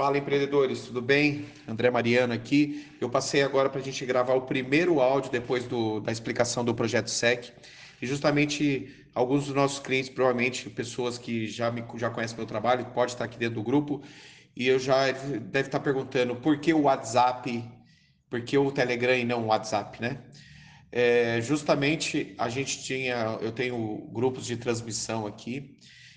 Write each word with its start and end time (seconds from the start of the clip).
Fala 0.00 0.16
empreendedores, 0.16 0.80
tudo 0.86 1.02
bem? 1.02 1.44
André 1.68 1.90
Mariano 1.90 2.32
aqui. 2.32 2.86
Eu 2.98 3.10
passei 3.10 3.42
agora 3.42 3.68
para 3.68 3.82
a 3.82 3.84
gente 3.84 4.02
gravar 4.06 4.32
o 4.32 4.40
primeiro 4.40 4.98
áudio 4.98 5.30
depois 5.30 5.66
do, 5.66 6.00
da 6.00 6.10
explicação 6.10 6.64
do 6.64 6.74
projeto 6.74 7.10
SEC. 7.10 7.52
E 8.00 8.06
justamente 8.06 9.06
alguns 9.14 9.44
dos 9.44 9.54
nossos 9.54 9.78
clientes, 9.78 10.08
provavelmente 10.08 10.70
pessoas 10.70 11.18
que 11.18 11.46
já, 11.48 11.70
me, 11.70 11.84
já 11.96 12.08
conhecem 12.08 12.34
meu 12.34 12.46
trabalho, 12.46 12.86
pode 12.94 13.12
estar 13.12 13.26
aqui 13.26 13.38
dentro 13.38 13.56
do 13.56 13.62
grupo, 13.62 14.00
e 14.56 14.66
eu 14.66 14.78
já 14.78 15.12
deve 15.12 15.68
estar 15.68 15.80
perguntando 15.80 16.34
por 16.34 16.58
que 16.60 16.72
o 16.72 16.84
WhatsApp, 16.84 17.62
por 18.30 18.40
que 18.40 18.56
o 18.56 18.72
Telegram 18.72 19.14
e 19.14 19.24
não 19.26 19.42
o 19.42 19.46
WhatsApp, 19.48 20.00
né? 20.00 20.16
É, 20.90 21.42
justamente 21.42 22.34
a 22.38 22.48
gente 22.48 22.82
tinha, 22.82 23.38
eu 23.42 23.52
tenho 23.52 24.08
grupos 24.14 24.46
de 24.46 24.56
transmissão 24.56 25.26
aqui, 25.26 25.76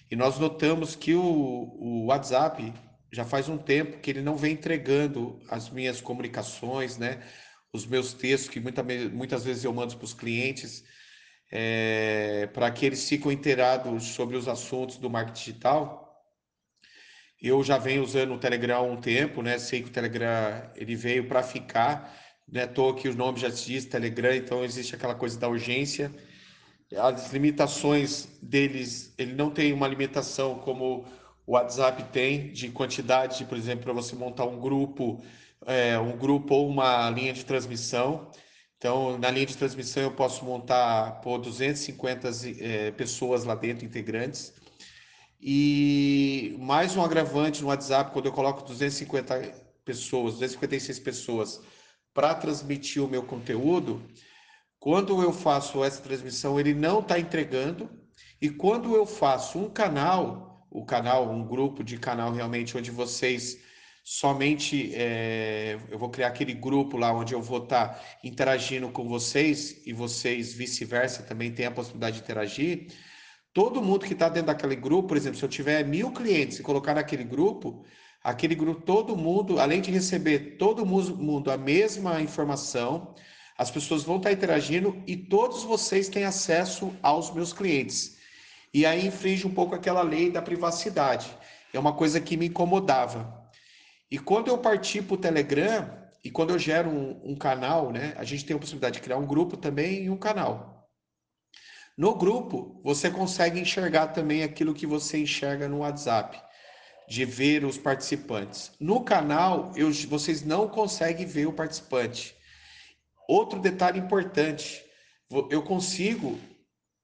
e 0.09 0.15
nós 0.15 0.39
notamos 0.39 0.95
que 0.95 1.13
o, 1.13 1.21
o 1.21 2.05
WhatsApp 2.05 2.71
já 3.13 3.23
faz 3.23 3.47
um 3.47 3.57
tempo 3.57 3.99
que 3.99 4.09
ele 4.09 4.21
não 4.21 4.35
vem 4.35 4.53
entregando 4.53 5.39
as 5.47 5.69
minhas 5.69 6.01
comunicações, 6.01 6.97
né? 6.97 7.21
Os 7.71 7.85
meus 7.85 8.13
textos, 8.13 8.49
que 8.49 8.59
muita, 8.59 8.83
muitas 8.83 9.43
vezes 9.43 9.63
eu 9.63 9.71
mando 9.71 9.95
para 9.95 10.05
os 10.05 10.13
clientes, 10.13 10.83
é, 11.51 12.49
para 12.53 12.69
que 12.71 12.85
eles 12.85 13.07
fiquem 13.07 13.31
inteirados 13.31 14.03
sobre 14.05 14.35
os 14.35 14.47
assuntos 14.47 14.97
do 14.97 15.09
marketing 15.09 15.39
digital. 15.39 16.25
Eu 17.41 17.63
já 17.63 17.77
venho 17.77 18.03
usando 18.03 18.33
o 18.33 18.39
Telegram 18.39 18.77
há 18.77 18.81
um 18.81 18.99
tempo, 18.99 19.41
né? 19.41 19.59
Sei 19.59 19.83
que 19.83 19.89
o 19.89 19.93
Telegram 19.93 20.71
ele 20.75 20.95
veio 20.95 21.27
para 21.27 21.43
ficar, 21.43 22.17
né? 22.47 22.65
Tô 22.65 22.93
que 22.93 23.07
o 23.07 23.15
nome 23.15 23.39
já 23.39 23.49
diz 23.49 23.85
Telegram, 23.85 24.33
então 24.33 24.63
existe 24.63 24.95
aquela 24.95 25.15
coisa 25.15 25.39
da 25.39 25.47
urgência 25.47 26.11
as 26.97 27.31
limitações 27.31 28.27
deles, 28.41 29.13
ele 29.17 29.33
não 29.33 29.49
tem 29.49 29.73
uma 29.73 29.87
limitação 29.87 30.59
como 30.59 31.05
o 31.45 31.53
WhatsApp 31.53 32.03
tem 32.11 32.51
de 32.51 32.69
quantidade, 32.69 33.45
por 33.45 33.57
exemplo, 33.57 33.83
para 33.83 33.93
você 33.93 34.15
montar 34.15 34.45
um 34.45 34.59
grupo, 34.59 35.21
é, 35.65 35.97
um 35.99 36.17
grupo 36.17 36.55
ou 36.55 36.69
uma 36.69 37.09
linha 37.09 37.33
de 37.33 37.43
transmissão. 37.45 38.31
Então, 38.77 39.17
na 39.17 39.29
linha 39.29 39.45
de 39.45 39.57
transmissão 39.57 40.03
eu 40.03 40.11
posso 40.11 40.43
montar 40.45 41.21
por 41.21 41.37
250 41.39 42.29
é, 42.59 42.91
pessoas 42.91 43.43
lá 43.43 43.55
dentro, 43.55 43.85
integrantes. 43.85 44.53
E 45.41 46.55
mais 46.59 46.95
um 46.95 47.03
agravante 47.03 47.61
no 47.61 47.67
WhatsApp, 47.67 48.11
quando 48.11 48.27
eu 48.27 48.31
coloco 48.31 48.63
250 48.63 49.53
pessoas, 49.83 50.35
256 50.35 50.99
pessoas 50.99 51.61
para 52.13 52.33
transmitir 52.35 53.03
o 53.03 53.07
meu 53.07 53.23
conteúdo, 53.23 54.01
quando 54.79 55.21
eu 55.21 55.33
faço 55.33 55.83
essa 55.83 56.01
transmissão, 56.01 56.59
ele 56.59 56.73
não 56.73 56.99
está 56.99 57.19
entregando. 57.19 57.89
E 58.41 58.49
quando 58.49 58.95
eu 58.95 59.05
faço 59.05 59.57
um 59.57 59.69
canal, 59.69 60.52
o 60.73 60.83
canal, 60.83 61.29
um 61.29 61.45
grupo 61.45 61.83
de 61.83 61.97
canal 61.97 62.31
realmente, 62.33 62.75
onde 62.75 62.89
vocês 62.89 63.59
somente 64.03 64.91
é, 64.95 65.77
eu 65.89 65.99
vou 65.99 66.09
criar 66.09 66.27
aquele 66.27 66.53
grupo 66.53 66.97
lá 66.97 67.13
onde 67.13 67.33
eu 67.33 67.41
vou 67.41 67.63
estar 67.63 67.89
tá 67.89 68.03
interagindo 68.23 68.89
com 68.89 69.07
vocês 69.07 69.81
e 69.85 69.93
vocês 69.93 70.51
vice-versa 70.51 71.23
também 71.23 71.51
tem 71.51 71.67
a 71.67 71.71
possibilidade 71.71 72.17
de 72.17 72.23
interagir. 72.23 72.87
Todo 73.53 73.83
mundo 73.83 74.05
que 74.05 74.13
está 74.13 74.27
dentro 74.27 74.47
daquele 74.47 74.75
grupo, 74.75 75.09
por 75.09 75.17
exemplo, 75.17 75.37
se 75.37 75.45
eu 75.45 75.49
tiver 75.49 75.85
mil 75.85 76.11
clientes 76.11 76.59
e 76.59 76.63
colocar 76.63 76.95
naquele 76.95 77.23
grupo, 77.23 77.85
aquele 78.23 78.55
grupo, 78.55 78.81
todo 78.81 79.15
mundo, 79.15 79.59
além 79.59 79.79
de 79.79 79.91
receber 79.91 80.57
todo 80.57 80.85
mundo 80.87 81.51
a 81.51 81.57
mesma 81.57 82.19
informação, 82.19 83.13
as 83.55 83.69
pessoas 83.69 84.03
vão 84.03 84.17
estar 84.17 84.31
interagindo 84.31 85.03
e 85.05 85.15
todos 85.15 85.63
vocês 85.63 86.09
têm 86.09 86.23
acesso 86.23 86.91
aos 87.03 87.31
meus 87.31 87.53
clientes. 87.53 88.22
E 88.73 88.85
aí 88.85 89.05
infringe 89.05 89.45
um 89.45 89.53
pouco 89.53 89.75
aquela 89.75 90.01
lei 90.01 90.31
da 90.31 90.41
privacidade. 90.41 91.37
É 91.71 91.79
uma 91.79 91.93
coisa 91.93 92.19
que 92.19 92.35
me 92.35 92.47
incomodava. 92.47 93.43
E 94.09 94.17
quando 94.17 94.47
eu 94.47 94.57
parti 94.57 95.01
para 95.01 95.13
o 95.13 95.17
Telegram, 95.17 95.89
e 96.23 96.31
quando 96.31 96.51
eu 96.51 96.59
gero 96.59 96.89
um, 96.89 97.31
um, 97.31 97.35
canal, 97.35 97.91
né, 97.91 98.13
a 98.17 98.23
gente 98.23 98.45
tem 98.45 98.55
a 98.55 98.59
possibilidade 98.59 98.95
de 98.95 99.01
criar 99.01 99.17
um 99.17 99.27
grupo 99.27 99.57
também 99.57 100.05
e 100.05 100.09
um 100.09 100.17
canal. 100.17 100.89
No 101.97 102.15
grupo, 102.15 102.81
você 102.83 103.11
consegue 103.11 103.59
enxergar 103.59 104.07
também 104.07 104.41
aquilo 104.41 104.73
que 104.73 104.87
você 104.87 105.19
enxerga 105.19 105.67
no 105.67 105.79
WhatsApp, 105.79 106.41
de 107.07 107.25
ver 107.25 107.65
os 107.65 107.77
participantes. 107.77 108.71
No 108.79 109.03
canal, 109.03 109.71
eu, 109.75 109.91
vocês 110.07 110.43
não 110.43 110.67
conseguem 110.67 111.25
ver 111.25 111.45
o 111.45 111.53
participante. 111.53 112.35
Outro 113.27 113.59
detalhe 113.59 113.99
importante, 113.99 114.83
eu 115.49 115.61
consigo 115.61 116.39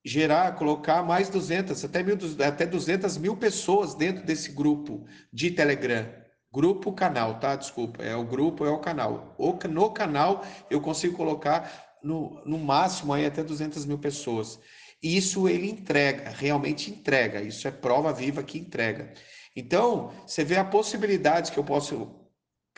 gerar, 0.09 0.55
colocar 0.55 1.03
mais 1.03 1.29
200, 1.29 1.85
até, 1.85 2.01
mil, 2.01 2.17
até 2.45 2.65
200 2.65 3.17
mil 3.17 3.37
pessoas 3.37 3.93
dentro 3.93 4.25
desse 4.25 4.51
grupo 4.51 5.05
de 5.31 5.51
Telegram. 5.51 6.07
Grupo 6.51 6.91
canal, 6.91 7.39
tá? 7.39 7.55
Desculpa, 7.55 8.03
é 8.03 8.15
o 8.15 8.23
grupo, 8.23 8.65
é 8.65 8.71
o 8.71 8.79
canal. 8.79 9.35
No 9.69 9.91
canal 9.91 10.43
eu 10.69 10.81
consigo 10.81 11.15
colocar 11.15 11.97
no, 12.03 12.41
no 12.43 12.57
máximo 12.57 13.13
aí 13.13 13.25
até 13.25 13.43
200 13.43 13.85
mil 13.85 13.99
pessoas. 13.99 14.59
Isso 15.01 15.47
ele 15.47 15.69
entrega, 15.69 16.31
realmente 16.31 16.89
entrega. 16.89 17.39
Isso 17.41 17.67
é 17.67 17.71
prova 17.71 18.11
viva 18.11 18.41
que 18.41 18.57
entrega. 18.57 19.13
Então, 19.55 20.11
você 20.25 20.43
vê 20.43 20.57
a 20.57 20.65
possibilidade 20.65 21.51
que 21.51 21.59
eu 21.59 21.63
posso 21.63 22.15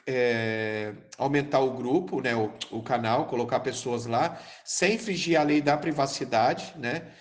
é, 0.08 0.94
aumentar 1.18 1.60
o 1.60 1.72
grupo, 1.72 2.22
né, 2.22 2.36
o, 2.36 2.52
o, 2.72 2.82
canal, 2.82 3.28
colocar 3.28 3.60
pessoas 3.60 4.06
lá, 4.06 4.42
sem 4.66 4.96
infringir 4.96 5.40
a 5.40 5.44
lei 5.44 5.62
da 5.62 5.78
privacidade, 5.78 6.74
né? 6.78 7.12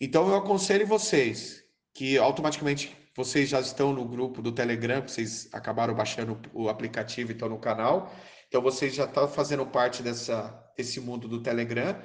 Então 0.00 0.28
eu 0.28 0.36
aconselho 0.36 0.86
vocês 0.86 1.62
que 1.94 2.18
automaticamente 2.18 2.94
vocês 3.16 3.48
já 3.48 3.60
estão 3.60 3.92
no 3.94 4.04
grupo 4.04 4.42
do 4.42 4.52
Telegram, 4.52 5.00
vocês 5.00 5.48
acabaram 5.52 5.94
baixando 5.94 6.38
o 6.52 6.68
aplicativo 6.68 7.30
e 7.30 7.34
estão 7.34 7.48
no 7.48 7.58
canal, 7.58 8.14
então 8.46 8.60
vocês 8.60 8.94
já 8.94 9.04
estão 9.04 9.26
fazendo 9.26 9.64
parte 9.64 10.02
dessa, 10.02 10.54
desse 10.76 11.00
mundo 11.00 11.26
do 11.26 11.42
Telegram. 11.42 11.96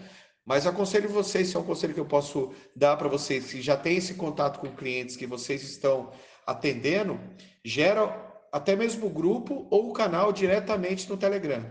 Mas 0.45 0.65
aconselho 0.65 1.07
vocês, 1.09 1.49
se 1.49 1.55
é 1.55 1.59
um 1.59 1.63
conselho 1.63 1.93
que 1.93 1.99
eu 1.99 2.05
posso 2.05 2.51
dar 2.75 2.97
para 2.97 3.07
vocês, 3.07 3.51
que 3.51 3.61
já 3.61 3.77
tem 3.77 3.97
esse 3.97 4.15
contato 4.15 4.59
com 4.59 4.75
clientes 4.75 5.15
que 5.15 5.27
vocês 5.27 5.61
estão 5.61 6.11
atendendo, 6.47 7.19
gera 7.63 8.30
até 8.51 8.75
mesmo 8.75 9.07
o 9.07 9.09
grupo 9.09 9.67
ou 9.71 9.89
o 9.89 9.93
canal 9.93 10.33
diretamente 10.33 11.09
no 11.09 11.17
Telegram. 11.17 11.65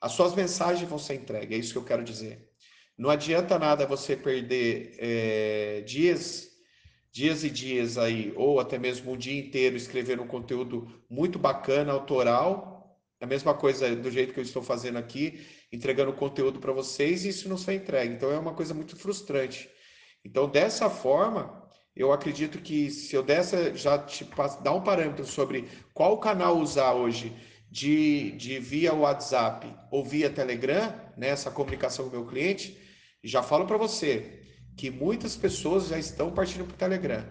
As 0.00 0.12
suas 0.12 0.34
mensagens 0.34 0.88
vão 0.88 0.98
ser 0.98 1.14
entregues, 1.14 1.56
é 1.56 1.60
isso 1.60 1.72
que 1.72 1.78
eu 1.78 1.84
quero 1.84 2.04
dizer. 2.04 2.48
Não 2.96 3.08
adianta 3.08 3.58
nada 3.58 3.86
você 3.86 4.14
perder 4.16 4.94
é, 4.98 5.80
dias, 5.82 6.48
dias 7.10 7.42
e 7.44 7.50
dias 7.50 7.96
aí, 7.96 8.32
ou 8.36 8.60
até 8.60 8.78
mesmo 8.78 9.12
um 9.12 9.16
dia 9.16 9.38
inteiro 9.38 9.76
escrevendo 9.76 10.22
um 10.22 10.26
conteúdo 10.26 10.86
muito 11.08 11.38
bacana, 11.38 11.92
autoral, 11.92 12.70
a 13.20 13.26
mesma 13.26 13.54
coisa 13.54 13.94
do 13.94 14.10
jeito 14.10 14.32
que 14.32 14.40
eu 14.40 14.44
estou 14.44 14.62
fazendo 14.62 14.96
aqui, 14.96 15.46
entregando 15.70 16.12
conteúdo 16.12 16.58
para 16.58 16.72
vocês 16.72 17.24
e 17.24 17.28
isso 17.28 17.48
não 17.48 17.58
ser 17.58 17.74
entregue. 17.74 18.14
Então 18.14 18.30
é 18.32 18.38
uma 18.38 18.54
coisa 18.54 18.72
muito 18.72 18.96
frustrante. 18.96 19.68
Então, 20.24 20.48
dessa 20.48 20.88
forma, 20.88 21.59
eu 22.00 22.12
acredito 22.12 22.58
que 22.58 22.90
se 22.90 23.14
eu 23.14 23.22
dessa 23.22 23.76
já 23.76 23.98
te 23.98 24.26
dar 24.62 24.72
um 24.72 24.80
parâmetro 24.80 25.26
sobre 25.26 25.68
qual 25.92 26.18
canal 26.18 26.56
usar 26.58 26.92
hoje 26.92 27.32
de, 27.70 28.32
de 28.32 28.58
via 28.58 28.94
WhatsApp 28.94 29.66
ou 29.90 30.04
via 30.04 30.30
Telegram, 30.30 30.94
nessa 31.16 31.50
né, 31.50 31.56
comunicação 31.56 32.08
com 32.08 32.16
o 32.16 32.20
meu 32.20 32.26
cliente, 32.26 32.76
já 33.22 33.42
falo 33.42 33.66
para 33.66 33.76
você 33.76 34.40
que 34.76 34.90
muitas 34.90 35.36
pessoas 35.36 35.88
já 35.88 35.98
estão 35.98 36.30
partindo 36.30 36.64
para 36.64 36.74
o 36.74 36.78
Telegram, 36.78 37.24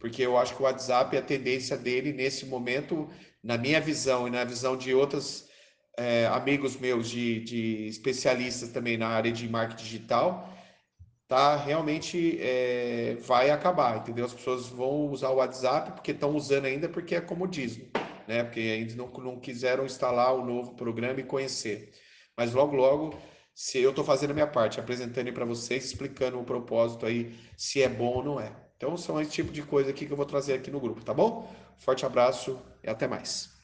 porque 0.00 0.22
eu 0.22 0.36
acho 0.36 0.56
que 0.56 0.62
o 0.62 0.64
WhatsApp, 0.64 1.16
a 1.16 1.22
tendência 1.22 1.76
dele 1.76 2.12
nesse 2.12 2.44
momento, 2.44 3.08
na 3.42 3.56
minha 3.56 3.80
visão 3.80 4.26
e 4.26 4.30
na 4.30 4.42
visão 4.42 4.76
de 4.76 4.92
outros 4.92 5.46
é, 5.96 6.26
amigos 6.26 6.76
meus 6.76 7.08
de, 7.08 7.40
de 7.44 7.86
especialistas 7.86 8.70
também 8.70 8.96
na 8.96 9.08
área 9.08 9.30
de 9.30 9.48
marketing 9.48 9.84
digital, 9.84 10.57
tá 11.28 11.56
realmente 11.56 12.38
é, 12.40 13.16
vai 13.20 13.50
acabar, 13.50 13.98
entendeu? 13.98 14.24
As 14.24 14.34
pessoas 14.34 14.68
vão 14.68 15.08
usar 15.10 15.28
o 15.30 15.36
WhatsApp 15.36 15.92
porque 15.92 16.12
estão 16.12 16.34
usando 16.34 16.64
ainda 16.64 16.88
porque 16.88 17.14
é 17.14 17.20
comodismo, 17.20 17.86
né? 18.26 18.42
Porque 18.42 18.60
ainda 18.60 18.94
não, 18.96 19.08
não 19.08 19.38
quiseram 19.38 19.84
instalar 19.84 20.34
o 20.34 20.44
novo 20.44 20.74
programa 20.74 21.20
e 21.20 21.24
conhecer. 21.24 21.92
Mas 22.36 22.54
logo, 22.54 22.74
logo, 22.74 23.18
se 23.54 23.78
eu 23.78 23.90
estou 23.90 24.04
fazendo 24.04 24.30
a 24.30 24.34
minha 24.34 24.46
parte, 24.46 24.80
apresentando 24.80 25.32
para 25.32 25.44
vocês, 25.44 25.84
explicando 25.84 26.40
o 26.40 26.44
propósito 26.44 27.04
aí, 27.04 27.36
se 27.56 27.82
é 27.82 27.88
bom 27.88 28.16
ou 28.16 28.24
não 28.24 28.40
é. 28.40 28.52
Então, 28.76 28.96
são 28.96 29.20
esse 29.20 29.32
tipo 29.32 29.52
de 29.52 29.62
coisa 29.62 29.90
aqui 29.90 30.06
que 30.06 30.12
eu 30.12 30.16
vou 30.16 30.26
trazer 30.26 30.54
aqui 30.54 30.70
no 30.70 30.80
grupo, 30.80 31.04
tá 31.04 31.12
bom? 31.12 31.52
Forte 31.76 32.06
abraço 32.06 32.58
e 32.82 32.88
até 32.88 33.08
mais. 33.08 33.57